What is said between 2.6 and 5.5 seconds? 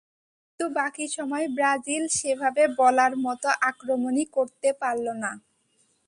বলার মতো আক্রমণই করতে পারল না।